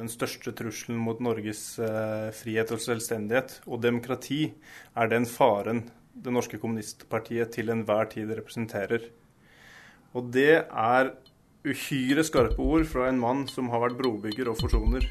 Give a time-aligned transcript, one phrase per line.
[0.00, 4.46] den største trusselen mot Norges eh, frihet og selvstendighet og demokrati,
[4.96, 5.84] er den faren
[6.20, 9.10] det norske kommunistpartiet til enhver tid representerer.
[10.16, 11.12] Og det er
[11.64, 15.06] uhyre skarpe ord fra en mann som har vært brobygger og forsoner.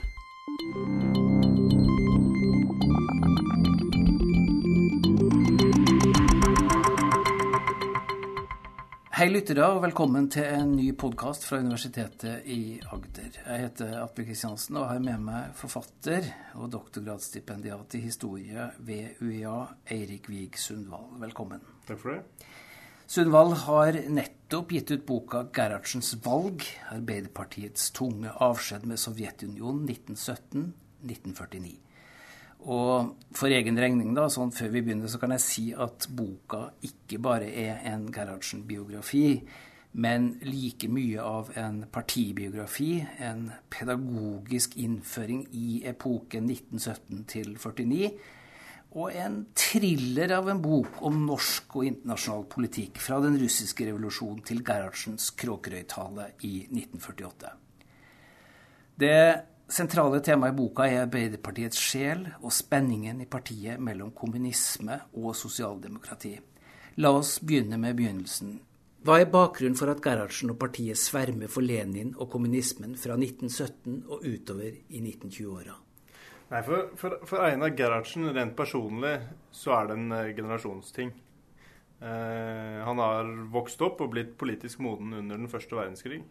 [9.20, 13.34] Hei lyttere, og velkommen til en ny podkast fra Universitetet i Agder.
[13.36, 19.58] Jeg heter Atle Kristiansen og har med meg forfatter og doktorgradsstipendiat i historie ved UiA,
[19.92, 21.10] Eirik Wiig Sundvall.
[21.20, 21.60] Velkommen.
[21.90, 22.48] Takk for det.
[23.12, 26.64] Sundvall har nettopp gitt ut boka 'Gerhardsens valg',
[26.96, 29.84] Arbeiderpartiets tunge avskjed med Sovjetunionen
[30.16, 31.76] 1917-1949.
[32.60, 36.66] Og for egen regning, da, sånn før vi begynner, så kan jeg si at boka
[36.84, 39.40] ikke bare er en Gerhardsen-biografi,
[40.00, 48.12] men like mye av en partibiografi, en pedagogisk innføring i epoken 1917 til 49,
[49.00, 54.42] og en thriller av en bok om norsk og internasjonal politikk fra den russiske revolusjonen
[54.46, 57.54] til Gerhardsens Kråkerøy-tale i 1948.
[59.00, 59.20] Det
[59.70, 66.34] sentrale tema i boka er Arbeiderpartiets sjel og spenningen i partiet mellom kommunisme og sosialdemokrati.
[67.00, 68.58] La oss begynne med begynnelsen.
[69.06, 74.02] Hva er bakgrunnen for at Gerhardsen og partiet svermer for Lenin og kommunismen fra 1917
[74.10, 75.78] og utover i 1920-åra?
[76.50, 79.16] Nei, for, for, for, Einar Gerhardsen rent personlig
[79.56, 81.14] så er det en uh, generasjonsting.
[82.00, 86.22] Eh, han har vokst opp og blitt politisk moden under den første verdenskrig.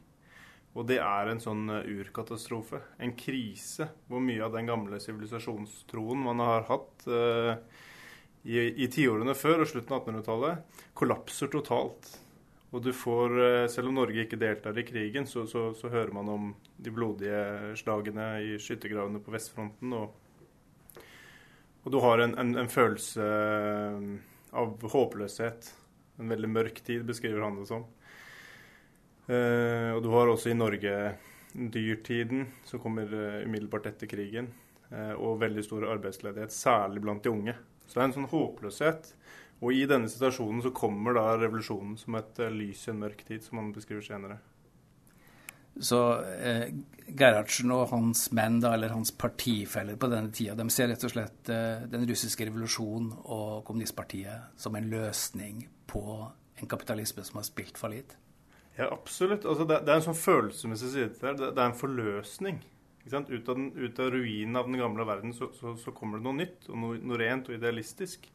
[0.76, 2.80] Og det er en sånn eh, urkatastrofe.
[3.02, 7.54] En krise hvor mye av den gamle sivilisasjonstroen man har hatt uh,
[8.44, 12.12] i, i tiårene før og slutten av 1800-tallet, kollapser totalt.
[12.68, 16.14] Og du får, uh, selv om Norge ikke deltar i krigen, så, så, så, hører
[16.14, 19.96] man om de blodige slagene i skyttergravene på vestfronten.
[19.98, 21.02] Og,
[21.82, 23.24] og du har en, en, en følelse
[24.52, 25.72] av håpløshet.
[26.18, 27.88] En veldig mørk tid, beskriver han det som.
[29.28, 30.94] Uh, og du har også i Norge
[31.52, 34.50] dyrtiden, som kommer uh, umiddelbart etter krigen.
[34.88, 37.56] Uh, og veldig stor arbeidsledighet, særlig blant de unge.
[37.86, 39.12] Så det er en sånn håpløshet.
[39.58, 43.42] Og i denne situasjonen så kommer da revolusjonen som et lys i en mørk tid,
[43.42, 44.38] som han beskriver senere.
[45.80, 46.74] Så eh,
[47.18, 51.12] Gerhardsen og hans menn, da, eller hans partifeller på denne tida, de ser rett og
[51.12, 56.02] slett eh, den russiske revolusjonen og kommunistpartiet som en løsning på
[56.58, 58.16] en kapitalisme som har spilt fallitt?
[58.78, 59.44] Ja, absolutt.
[59.44, 61.52] Altså, det, det, er en sånn følelsesmessig side til det.
[61.56, 62.60] Det er en forløsning.
[63.08, 63.14] Ut
[63.48, 66.36] av, den, ut av ruinen av den gamle verden så, så, så, kommer det noe
[66.36, 68.28] nytt, og noe, noe rent og idealistisk.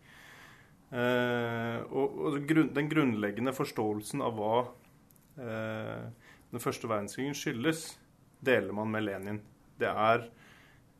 [0.89, 4.55] Eh, og, og grunn, den grunnleggende forståelsen av hva
[5.37, 7.85] eh, den første verdenskrigen skyldes,
[8.43, 9.39] deler man med Lenin.
[9.79, 10.27] Det er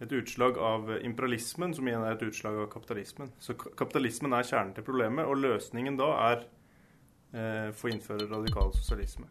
[0.04, 3.34] et utslag av imperialismen, som igjen er et utslag av kapitalismen.
[3.44, 6.48] Så kapitalismen er kjernen til problemet, og løsningen da er
[7.34, 9.28] eh, få innføre radikal sosialisme.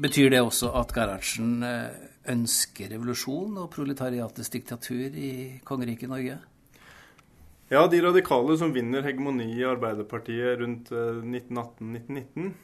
[0.00, 1.90] Betyr det også at Gerhardsen eh,
[2.32, 5.32] ønsker revolusjon og proletariatets diktatur i
[5.66, 6.38] kongeriket Norge?
[7.70, 12.56] Ja, de radikale som vinner hegemoni i Arbeiderpartiet rundt 1918-1919, eh,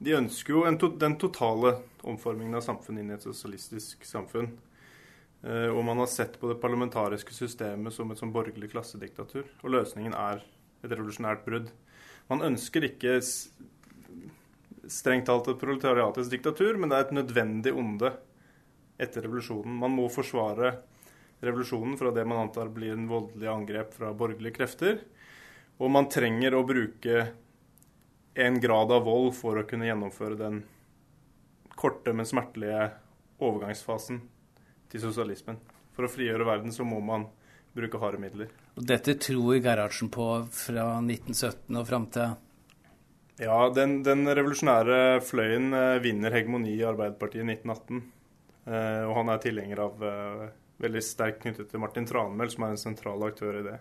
[0.00, 4.50] de ønsker jo den totale omformingen av samfunnet inn i et sosialistisk samfunn.
[5.42, 9.46] Eh, og man har sett på det parlamentariske systemet som et sånn borgerlig klassediktatur.
[9.64, 10.42] Og løsningen er
[10.84, 11.70] et revolusjonært brudd.
[12.30, 13.16] Man ønsker ikke
[14.90, 18.12] strengt talt et proletariatets diktatur, men det er et nødvendig onde
[19.00, 19.78] etter revolusjonen.
[19.80, 20.74] Man må forsvare
[21.40, 25.00] revolusjonen fra det man antar blir en voldelig angrep fra borgerlige krefter.
[25.80, 27.30] Og man trenger å bruke
[28.40, 30.60] en grad av vold for å kunne gjennomføre den
[31.80, 32.90] korte, men smertelige
[33.40, 34.20] overgangsfasen
[34.90, 35.58] til sosialismen.
[35.96, 37.26] For å frigjøre verden så må man
[37.76, 38.50] bruke harde midler.
[38.76, 42.38] Og Dette tror Gerhardsen på fra 1917 og fram til
[43.40, 48.02] Ja, den, den, revolusjonære fløyen eh, vinner hegemoni i Arbeiderpartiet i 1918.
[48.66, 50.50] Eh, og han er tilhenger av eh,
[50.82, 53.78] veldig sterkt knyttet til Martin Tranmæl, som er en sentral aktør i det.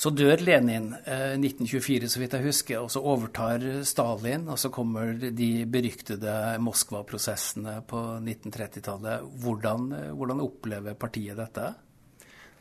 [0.00, 4.46] Så dør Lenin eh, 1924, så vidt jeg husker, og så overtar Stalin.
[4.48, 6.32] Og så kommer de beryktede
[6.64, 9.26] Moskva-prosessene på 1930-tallet.
[9.42, 11.72] Hvordan, eh, hvordan, opplever partiet dette?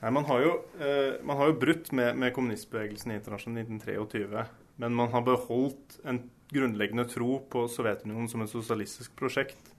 [0.01, 0.51] Nei, man, har jo,
[0.83, 4.45] eh, man har jo brutt med, med kommunistbevegelsen i internasjonalt 1923.
[4.83, 9.75] Men man har beholdt en grunnleggende tro på Sovjetunionen som et sosialistisk prosjekt.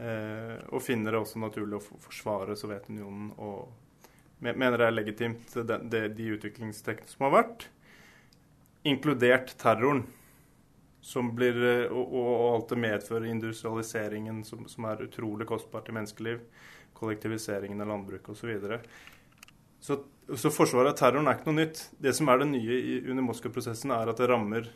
[0.00, 3.70] Eh, og finner det også naturlig å forsvare Sovjetunionen og
[4.40, 7.68] mener det er legitimt, det, det, de utviklingstrekkene som har vært,
[8.88, 10.06] inkludert terroren.
[11.00, 15.94] som blir, eh, og, og alt det medfører industrialiseringen, som, som er utrolig kostbart i
[15.96, 16.42] menneskeliv,
[16.92, 18.50] kollektiviseringen av landbruket osv.
[19.80, 21.80] Så, så så forsvaret av terroren er ikke noe nytt.
[21.98, 24.68] Det som er det nye i, under Moskva-prosessen, er at det rammer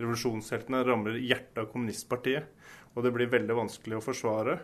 [0.00, 2.52] revolusjonsheltene, rammer hjertet av kommunistpartiet.
[2.94, 4.60] Og det blir veldig vanskelig å forsvare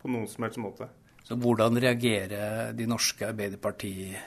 [0.00, 0.88] på noen som helst måte.
[1.26, 4.18] Så hvordan reagerer de norske Arbeiderpartiet,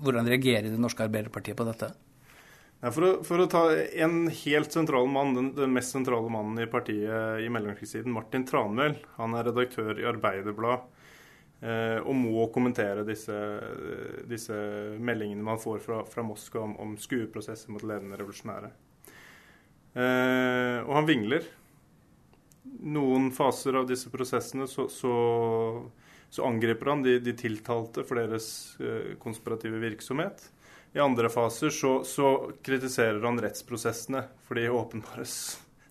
[0.00, 1.92] hvordan reagerer det norske Arbeiderpartiet på dette?
[2.76, 3.62] For, å, for, å, ta
[4.04, 8.98] en helt sentral mann, den, den mest sentrale mannen i partiet i mellomkrigstiden, Martin Tranmæl.
[9.16, 10.84] Han er redaktør i Arbeiderbladet
[11.64, 13.36] eh, og må kommentere disse,
[14.28, 14.58] disse,
[15.00, 18.70] meldingene man får fra, fra Moskva om, om skueprosesser mot ledende revolusjonære.
[19.96, 21.48] Eh, og han vingler.
[22.80, 25.12] Noen faser av disse prosessene så, så,
[26.30, 28.48] så angriper han de, de, tiltalte for deres
[28.80, 30.48] eh, konspirative virksomhet.
[30.96, 32.32] I andre faser så, så,
[32.64, 35.26] kritiserer han rettsprosessene for de åpenbare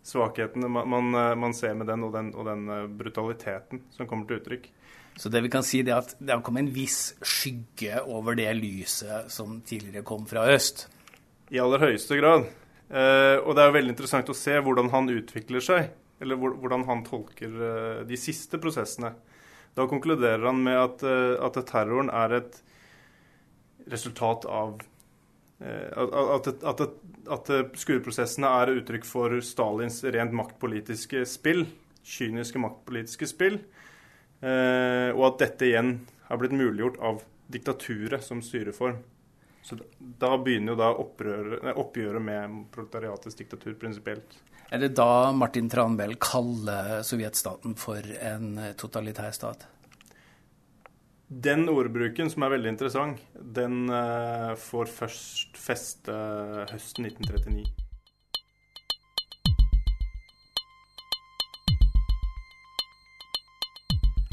[0.05, 4.09] svakhetene man, man, eh, man, ser med den og, den og, den eh, brutaliteten som
[4.09, 4.69] kommer til uttrykk.
[5.15, 8.49] Så det vi kan si er at det har kommet en viss skygge over det
[8.57, 10.87] lyset som tidligere kom fra øst?
[11.53, 12.49] I aller høyeste grad.
[12.89, 15.93] Eh, og det er jo veldig interessant å se hvordan han utvikler seg,
[16.23, 19.13] eller hvordan han tolker eh, de siste prosessene.
[19.75, 22.59] Da konkluderer han med at, eh, at terroren er et
[23.91, 24.81] resultat av
[25.65, 26.81] at, at,
[27.31, 31.63] at, skueprosessene er uttrykk for Stalins rent maktpolitiske spill,
[32.03, 33.55] kyniske maktpolitiske spill,
[34.43, 35.93] og at dette igjen
[36.27, 37.23] har blitt muliggjort av
[37.55, 38.99] diktaturet som styreform.
[39.65, 44.35] Så da begynner jo da opprøret, oppgjøret med proletariatets diktatur prinsipielt.
[44.69, 49.65] Er det da Martin Tranmæl kaller sovjetstaten for en totalitær stat?
[51.27, 56.13] Den ordbruken, som er veldig interessant, den uh, får først feste
[56.69, 57.65] høsten 1939.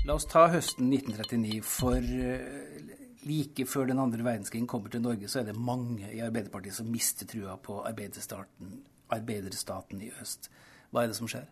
[0.04, 5.28] La oss ta høsten 1939, for uh, like før den andre verdenskrigen kommer til Norge,
[5.30, 10.48] så er det mange i Arbeiderpartiet som mister trua på arbeiderstaten i øst.
[10.90, 11.46] Hva er det som skjer?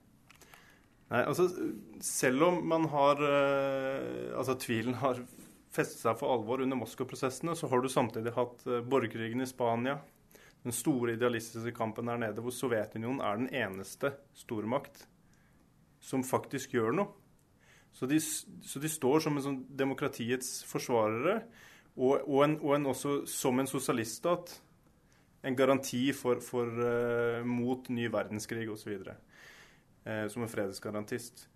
[1.11, 1.49] Nei, altså,
[2.05, 5.23] Selv om man har uh, altså tvilen har
[5.71, 9.99] festet seg for alvor under Moskva-prosessene, så har du samtidig hatt uh, borgerkrigen i Spania.
[10.63, 15.07] Den store idealistiske kampen der nede, hvor Sovjetunionen er den eneste stormakt
[16.05, 17.20] som faktisk gjør noe.
[17.93, 21.41] Så de, så de står som en sånn demokratiets forsvarere,
[21.99, 24.53] og, og, en, og en også som en sosialiststat.
[25.45, 28.93] En garanti for, for uh, mot ny verdenskrig osv.
[29.01, 29.15] Uh,
[30.05, 31.47] eh, som en fredsgarantist.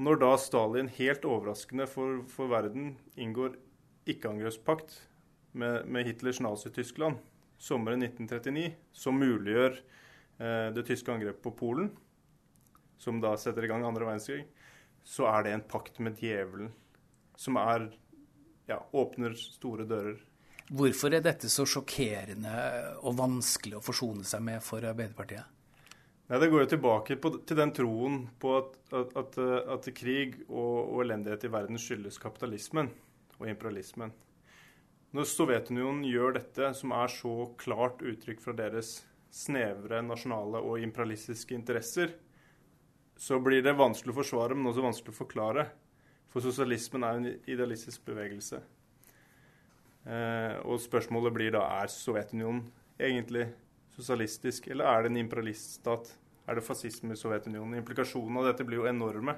[0.00, 3.58] Når da Stalin helt overraskende for, for verden inngår
[4.08, 4.96] ikke-angrepspakt
[5.52, 7.20] med, med, Hitlers Nazi-Tyskland
[7.60, 11.92] sommeren 1939, som muliggjør uh, det tyske angrepet på Polen,
[13.00, 14.46] som da setter i gang andre verdenskrig,
[15.04, 16.72] så er det en pakt med djevelen
[17.40, 17.88] som er
[18.68, 20.18] ja, åpner store dører.
[20.70, 22.52] Hvorfor er dette så sjokkerende
[23.02, 25.56] og vanskelig å forsone seg med for Arbeiderpartiet?
[26.30, 29.38] Nei, Det går jo tilbake på, til den troen på at, at, at,
[29.74, 32.92] at krig og, og, elendighet i verden skyldes kapitalismen
[33.40, 34.12] og imperialismen.
[35.10, 39.00] Når Sovjetunionen gjør dette, som er så klart uttrykk fra deres
[39.34, 42.14] snevre nasjonale og imperialistiske interesser,
[43.20, 45.66] så blir det vanskelig å forsvare, men også vanskelig å forklare.
[46.32, 48.62] For sosialismen er en idealistisk bevegelse.
[50.08, 52.62] Eh, og spørsmålet blir da er Sovjetunionen
[53.00, 53.50] egentlig
[53.92, 56.14] sosialistisk, eller er det en imperialiststat?
[56.48, 57.76] Er det fascisme i Sovjetunionen?
[57.82, 59.36] Implikasjonene av dette blir jo enorme.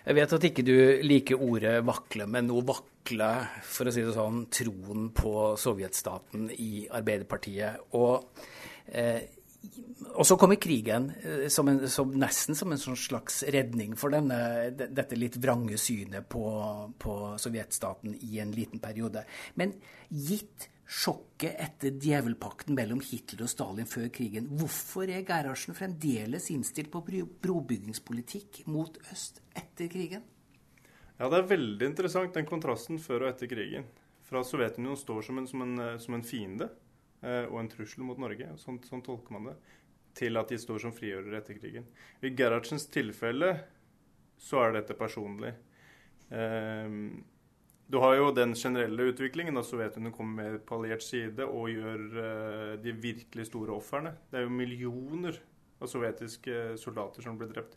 [0.00, 4.16] Jeg vet at ikke du liker ordet vakle, men nå vakler, for å si det
[4.16, 7.92] sånn, troen på sovjetstaten i Arbeiderpartiet.
[8.00, 8.26] Og
[8.88, 9.28] eh,
[10.14, 14.12] og så kommer krigen eh, som en, som nesten som en sånn slags redning for
[14.14, 16.44] denne, dette litt vrange synet på,
[17.00, 19.24] på, sovjetstaten i en liten periode.
[19.60, 19.74] Men
[20.08, 26.90] gitt sjokket etter djevelpakten mellom Hitler og Stalin før krigen, hvorfor er Gerhardsen fremdeles innstilt
[26.90, 30.26] på brobyggingspolitikk mot øst etter krigen?
[31.20, 33.84] Ja, Det er veldig interessant, den kontrasten før og etter krigen.
[34.26, 36.70] Fra Sovjetunionen står som en, som en, som en fiende
[37.20, 38.46] og en trussel mot Norge.
[38.56, 39.56] Sånn, sånn, tolker man det.
[40.16, 41.84] Til at de står som frigjørere etter krigen.
[42.24, 43.52] I Gerhardsens tilfelle
[44.40, 45.52] så er dette personlig.
[46.30, 47.20] Um,
[47.90, 52.04] du har jo den generelle utviklingen da Sovjetunionen kommer med på alliert side og gjør
[52.16, 54.14] uh, de virkelig store ofrene.
[54.30, 55.40] Det er jo millioner
[55.80, 57.76] av sovjetiske soldater som ble drept.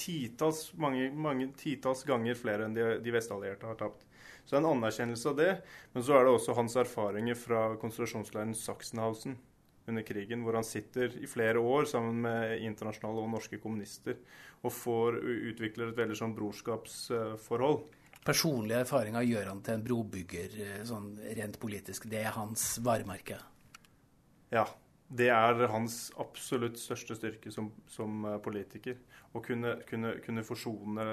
[0.00, 4.06] Titalls, mange, mange titalls ganger flere enn de, de vestallierte har tapt.
[4.50, 5.50] Så det er en anerkjennelse av det.
[5.94, 9.36] Men så er det også hans erfaringer fra konsentrasjonsleiren Sachsenhausen
[9.86, 14.18] under krigen, hvor han sitter i flere år sammen med internasjonale og norske kommunister
[14.66, 15.20] og får
[15.52, 17.78] utvikler et veldig sånn brorskapsforhold.
[18.26, 22.10] Personlige erfaringer gjør han til en brobygger eh, sånn rent politisk.
[22.10, 23.38] Det er hans varemerke.
[24.50, 24.66] Ja.
[25.10, 28.98] Det er hans absolutt største styrke som, som eh, politiker.
[29.30, 31.06] Å kunne, kunne, kunne forsone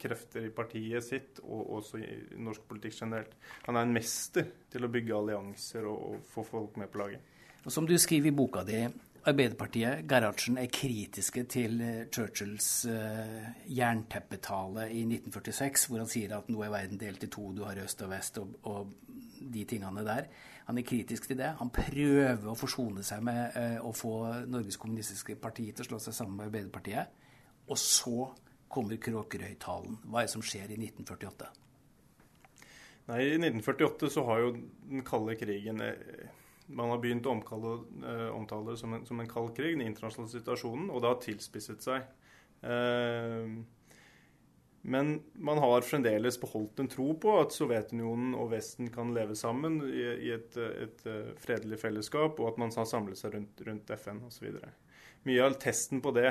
[0.00, 3.36] krefter i partiet sitt, og også i norsk politikk generelt.
[3.66, 7.38] Han er en mester til å bygge allianser og, og få folk med på laget.
[7.64, 8.80] Og Som du skriver i boka di,
[9.28, 16.48] Arbeiderpartiet, Gerhardsen, er kritiske til eh, Churchills uh, jernteppetale i 1946, hvor han sier at
[16.48, 18.94] nå er verden delt i to, du har øst og vest og, og
[19.52, 20.30] de tingene der.
[20.70, 21.50] Han er kritisk til det.
[21.58, 24.14] Han prøver å forsone seg med uh, å få
[24.48, 27.12] Norges Kommunistiske Parti til å slå seg sammen med Arbeiderpartiet.
[27.68, 28.30] Og så
[28.70, 29.98] kommer Kråkerøy-talen.
[30.06, 31.48] Hva er det som skjer i 1948?
[33.10, 36.28] Nei, I 1948 så har jo den kalde krigen eh,
[36.70, 39.88] Man har begynt å omkalle, eh, omtale det som en, som en kald krig, den
[39.88, 42.04] internasjonale situasjonen, og det har tilspisset seg.
[42.62, 43.56] Eh,
[44.80, 49.80] men man har fremdeles beholdt en tro på at Sovjetunionen og Vesten kan leve sammen
[49.90, 51.02] i, i et, et,
[51.42, 54.54] fredelig fellesskap, og at man har samlet seg rundt, rundt FN osv.
[55.28, 56.30] Mye av testen på det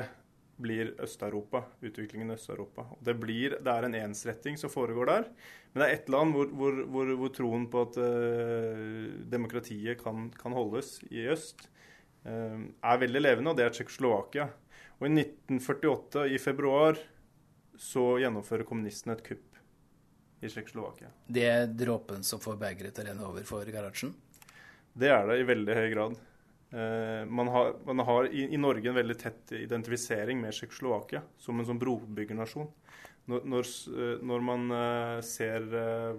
[0.62, 2.84] blir Øst-Europa, utviklingen i Øst-Europa.
[3.00, 5.28] Det, det, er en ensretting som foregår der.
[5.72, 10.28] Men det er ett land hvor, hvor, hvor, hvor, troen på at uh, demokratiet kan,
[10.34, 11.68] kan, holdes i øst,
[12.26, 14.48] uh, er veldig levende, og det er Tsjekkoslovakia.
[15.00, 16.98] Og i 1948, i februar,
[17.80, 19.60] så gjennomfører kommunistene et kupp
[20.40, 21.12] i Tsjekkoslovakia.
[21.26, 24.12] Det er dråpen som får begeret til å renne over for Gerhardsen?
[24.92, 26.20] Det er det i veldig høy grad.
[26.70, 31.58] Uh, man har, man har i, i, Norge en veldig tett identifisering med Tsjekkoslovakia som
[31.58, 32.68] en sånn brobyggernasjon.
[33.30, 35.66] Når, når, uh, når man uh, ser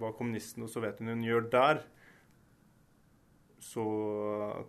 [0.01, 1.84] hva kommunistene og Sovjetunionen gjør der,
[3.62, 3.86] så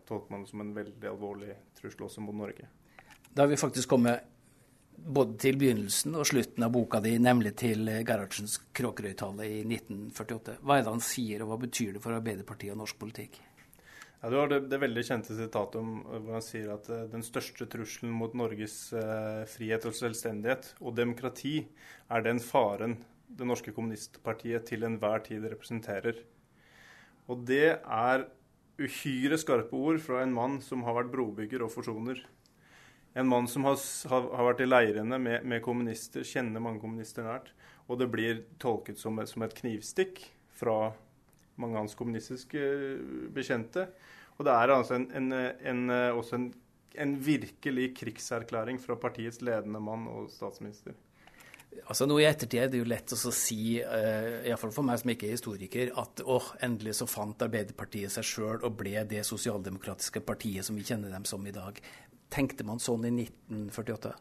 [0.07, 2.69] tolker man det som en veldig alvorlig trussel også mot Norge.
[3.33, 4.29] Da har vi faktisk kommet
[4.93, 10.61] både til begynnelsen og slutten av boka di, nemlig til Gerhardsens Kråkerøy-tale i 1948.
[10.63, 13.41] Hva er det han sier, og hva betyr det for Arbeiderpartiet og norsk politikk?
[14.23, 17.09] Ja, Du har det, det, veldig kjente sitatet om eh, hvor han sier at uh,
[17.11, 21.57] den største trusselen mot Norges eh, frihet og selvstendighet og demokrati
[22.07, 26.21] er den faren det norske kommunistpartiet til enhver tid representerer.
[27.27, 28.29] Og det er
[28.79, 32.21] uhyre skarpe ord fra en mann som har vært brobygger og forsoner.
[33.19, 33.81] En mann som har,
[34.13, 37.51] har vært i leirene med, med, kommunister, kjenner mange kommunister nært.
[37.91, 40.23] Og det blir tolket som, som et knivstikk
[40.61, 40.93] fra
[41.61, 42.61] mange av hans kommunistiske
[43.35, 43.87] bekjente.
[44.39, 45.83] Og det er altså en, en, en,
[46.17, 50.97] også en, virkelig krigserklæring fra partiets ledende mann og statsminister.
[51.89, 55.13] Altså nå I ettertid er det jo lett å si, uh, iallfall for meg som
[55.13, 60.21] ikke er historiker, at åh, endelig så fant Arbeiderpartiet seg sjøl og ble det sosialdemokratiske
[60.27, 61.81] partiet som vi kjenner dem som i dag.
[62.33, 64.13] Tenkte man sånn i 1948?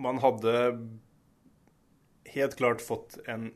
[0.00, 0.52] Man hadde
[2.32, 3.50] helt klart fått en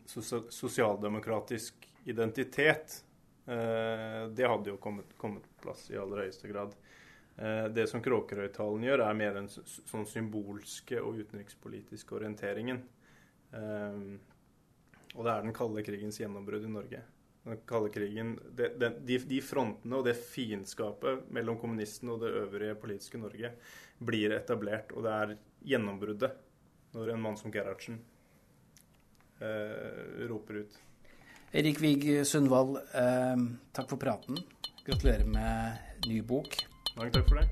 [0.48, 3.04] sosialdemokratisk identitet.
[3.46, 6.74] Eh, det hadde jo kommet, kommet, på plass i aller høyeste grad.
[7.36, 12.80] Eh, det som Kråkerøy-talen gjør, er mer den sånn symbolske og utenrikspolitiske orienteringen.
[13.54, 14.00] Eh,
[15.14, 17.02] og det er den kalde krigens gjennombrudd i Norge.
[17.44, 18.70] Den kalde krigen, de,
[19.04, 23.52] de, de frontene og det fiendskapet mellom kommunistene og det øvrige politiske Norge
[24.02, 24.90] blir etablert.
[24.96, 25.36] Og det er
[25.74, 26.32] gjennombruddet
[26.96, 28.00] når en mann som Gerhardsen
[30.28, 30.76] roper ut.
[31.54, 33.36] Erik Vig Sundvold, eh,
[33.72, 34.38] takk for praten.
[34.86, 36.56] Gratulerer med ny bok.
[36.96, 37.48] Mange takk for det.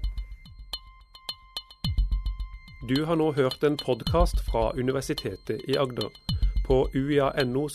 [2.88, 6.10] Du har nå hørt en podkast fra Universitetet i Agder.
[6.66, 7.68] På uia.no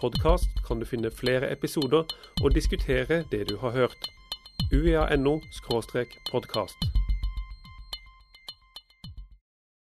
[0.00, 2.06] podkast kan du finne flere episoder
[2.42, 4.10] og diskutere det du har hørt.
[4.72, 5.40] uia.no
[6.30, 7.05] podkast.